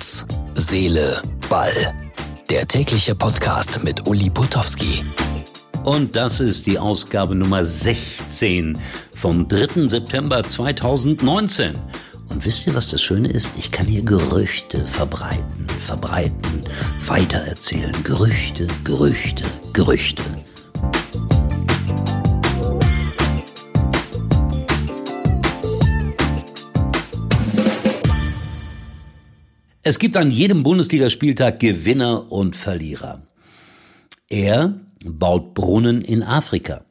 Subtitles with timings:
[0.00, 1.94] Herz, Seele, Ball.
[2.48, 5.04] Der tägliche Podcast mit Uli Putowski.
[5.84, 8.78] Und das ist die Ausgabe Nummer 16
[9.14, 9.88] vom 3.
[9.88, 11.74] September 2019.
[12.30, 13.52] Und wisst ihr, was das Schöne ist?
[13.58, 16.64] Ich kann hier Gerüchte verbreiten, verbreiten,
[17.04, 17.92] weitererzählen.
[18.02, 19.44] Gerüchte, Gerüchte,
[19.74, 20.22] Gerüchte.
[29.82, 33.22] Es gibt an jedem Bundesligaspieltag Gewinner und Verlierer.
[34.28, 36.84] Er baut Brunnen in Afrika,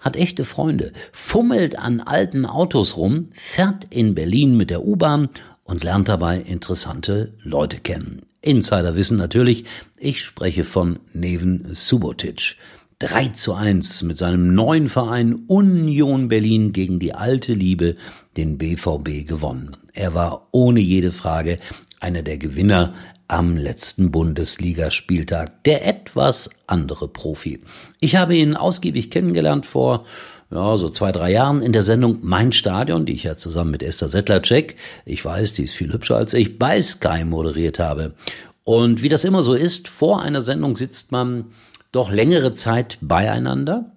[0.00, 5.30] hat echte Freunde, fummelt an alten Autos rum, fährt in Berlin mit der U-Bahn
[5.64, 8.26] und lernt dabei interessante Leute kennen.
[8.42, 9.64] Insider wissen natürlich,
[9.96, 12.56] ich spreche von Neven Subotic.
[12.98, 17.96] 3 zu 1 mit seinem neuen Verein Union Berlin gegen die alte Liebe,
[18.38, 19.76] den BVB, gewonnen.
[19.92, 21.58] Er war ohne jede Frage
[22.00, 22.94] einer der Gewinner
[23.28, 27.60] am letzten Bundesligaspieltag, der etwas andere Profi.
[28.00, 30.06] Ich habe ihn ausgiebig kennengelernt vor
[30.50, 33.82] ja, so zwei, drei Jahren in der Sendung Mein Stadion, die ich ja zusammen mit
[33.82, 38.14] Esther Settlercheck, ich weiß, die ist viel hübscher als ich, bei Sky moderiert habe.
[38.64, 41.50] Und wie das immer so ist, vor einer Sendung sitzt man
[41.96, 43.92] doch längere Zeit beieinander.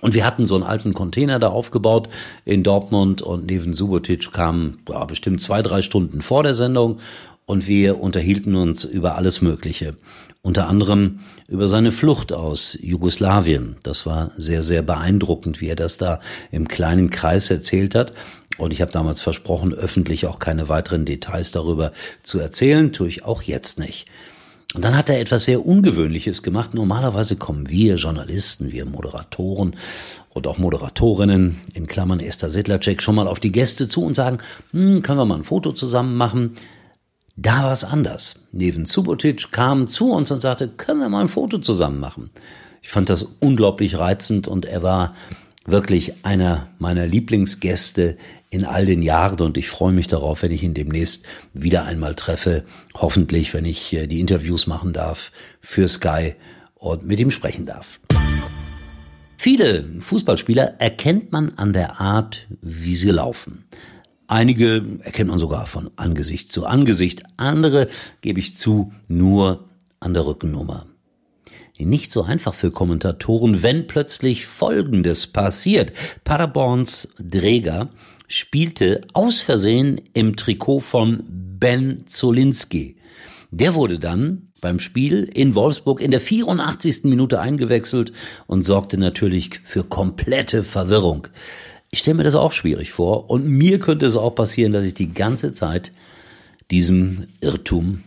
[0.00, 2.08] Und wir hatten so einen alten Container da aufgebaut
[2.44, 6.98] in Dortmund und Neven Subotic kam ja, bestimmt zwei, drei Stunden vor der Sendung
[7.46, 9.96] und wir unterhielten uns über alles Mögliche.
[10.42, 13.76] Unter anderem über seine Flucht aus Jugoslawien.
[13.82, 18.12] Das war sehr, sehr beeindruckend, wie er das da im kleinen Kreis erzählt hat.
[18.58, 23.24] Und ich habe damals versprochen, öffentlich auch keine weiteren Details darüber zu erzählen, tue ich
[23.24, 24.06] auch jetzt nicht.
[24.74, 26.74] Und dann hat er etwas sehr Ungewöhnliches gemacht.
[26.74, 29.76] Normalerweise kommen wir Journalisten, wir Moderatoren
[30.30, 34.38] und auch Moderatorinnen, in Klammern Esther Sittlercheck, schon mal auf die Gäste zu und sagen,
[34.72, 36.56] hm, können wir mal ein Foto zusammen machen?
[37.36, 38.46] Da war es anders.
[38.50, 42.30] Neven Subotic kam zu uns und sagte, können wir mal ein Foto zusammen machen?
[42.82, 45.14] Ich fand das unglaublich reizend und er war
[45.64, 48.16] wirklich einer meiner Lieblingsgäste
[48.50, 52.14] in all den Jahren und ich freue mich darauf, wenn ich ihn demnächst wieder einmal
[52.14, 52.64] treffe.
[52.94, 56.34] Hoffentlich, wenn ich äh, die Interviews machen darf für Sky
[56.74, 58.00] und mit ihm sprechen darf.
[59.36, 63.64] Viele Fußballspieler erkennt man an der Art, wie sie laufen.
[64.26, 67.88] Einige erkennt man sogar von Angesicht zu Angesicht, andere,
[68.22, 69.68] gebe ich zu, nur
[70.00, 70.86] an der Rückennummer.
[71.78, 75.92] Nicht so einfach für Kommentatoren, wenn plötzlich Folgendes passiert.
[76.22, 77.90] Paderborns Dräger
[78.28, 82.96] spielte aus Versehen im Trikot von Ben Zolinski.
[83.50, 87.04] Der wurde dann beim Spiel in Wolfsburg in der 84.
[87.04, 88.12] Minute eingewechselt
[88.46, 91.28] und sorgte natürlich für komplette Verwirrung.
[91.90, 94.94] Ich stelle mir das auch schwierig vor und mir könnte es auch passieren, dass ich
[94.94, 95.92] die ganze Zeit
[96.70, 98.04] diesem Irrtum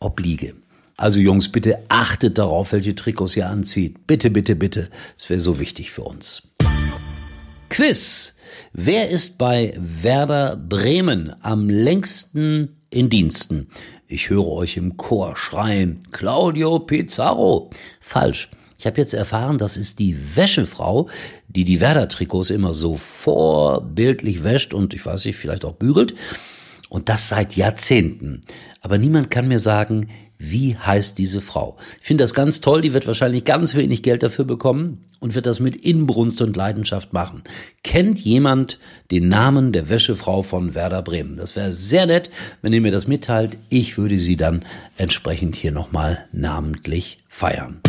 [0.00, 0.54] obliege.
[0.96, 4.06] Also Jungs, bitte achtet darauf, welche Trikots ihr anzieht.
[4.06, 4.90] Bitte, bitte, bitte.
[5.16, 6.54] Es wäre so wichtig für uns.
[7.68, 8.34] Quiz.
[8.74, 13.68] Wer ist bei Werder Bremen am längsten in Diensten?
[14.06, 16.00] Ich höre euch im Chor schreien.
[16.10, 17.70] Claudio Pizarro.
[18.00, 18.50] Falsch.
[18.78, 21.08] Ich habe jetzt erfahren, das ist die Wäschefrau,
[21.48, 26.14] die die Werder-Trikots immer so vorbildlich wäscht und ich weiß nicht, vielleicht auch bügelt.
[26.88, 28.42] Und das seit Jahrzehnten.
[28.80, 30.10] Aber niemand kann mir sagen,
[30.44, 31.76] wie heißt diese Frau?
[32.00, 35.46] Ich finde das ganz toll, die wird wahrscheinlich ganz wenig Geld dafür bekommen und wird
[35.46, 37.44] das mit Inbrunst und Leidenschaft machen.
[37.84, 38.80] Kennt jemand
[39.12, 41.36] den Namen der Wäschefrau von Werder Bremen?
[41.36, 42.28] Das wäre sehr nett,
[42.60, 43.56] wenn ihr mir das mitteilt.
[43.68, 44.64] Ich würde sie dann
[44.96, 47.80] entsprechend hier nochmal namentlich feiern.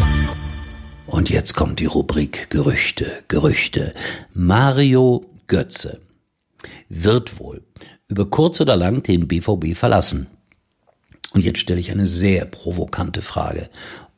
[1.08, 3.94] Und jetzt kommt die Rubrik Gerüchte, Gerüchte.
[4.36, 6.02] Mario Götze
[6.88, 7.63] wird wohl
[8.08, 10.28] über kurz oder lang den BVB verlassen.
[11.34, 13.69] Und jetzt stelle ich eine sehr provokante Frage,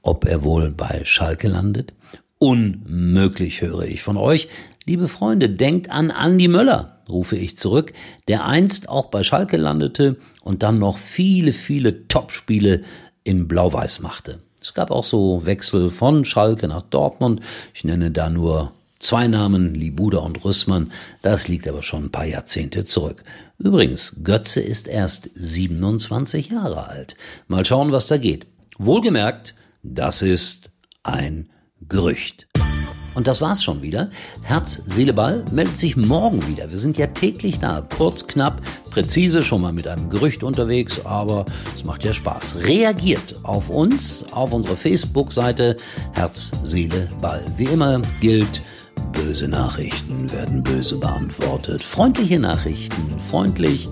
[0.01, 1.93] ob er wohl bei Schalke landet.
[2.38, 4.49] Unmöglich höre ich von euch.
[4.85, 7.94] Liebe Freunde, denkt an Andi Möller, rufe ich zurück,
[8.27, 12.81] der einst auch bei Schalke landete und dann noch viele, viele Topspiele
[13.24, 14.39] in Blau-Weiß machte.
[14.62, 17.41] Es gab auch so Wechsel von Schalke nach Dortmund.
[17.74, 20.92] Ich nenne da nur zwei Namen, Libuda und Rüssmann.
[21.21, 23.24] Das liegt aber schon ein paar Jahrzehnte zurück.
[23.57, 27.15] Übrigens, Götze ist erst 27 Jahre alt.
[27.47, 28.47] Mal schauen, was da geht.
[28.77, 30.69] Wohlgemerkt, das ist
[31.03, 31.50] ein
[31.88, 32.47] Gerücht.
[33.15, 34.09] Und das war's schon wieder.
[34.42, 36.69] Herz, Seele, Ball meldet sich morgen wieder.
[36.69, 37.88] Wir sind ja täglich da.
[37.97, 41.45] Kurz, knapp, präzise, schon mal mit einem Gerücht unterwegs, aber
[41.75, 42.57] es macht ja Spaß.
[42.57, 45.77] Reagiert auf uns, auf unsere Facebook-Seite
[46.12, 47.45] Herz, Seele, Ball.
[47.56, 48.62] Wie immer gilt,
[49.25, 51.81] böse Nachrichten werden böse beantwortet.
[51.81, 53.89] Freundliche Nachrichten, freundlich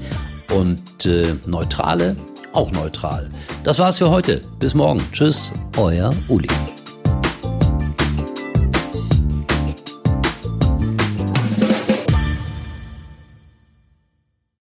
[0.56, 2.16] und äh, neutrale
[2.52, 3.32] auch neutral.
[3.64, 4.42] Das war's für heute.
[4.60, 5.02] Bis morgen.
[5.12, 6.50] Tschüss, euer Uli.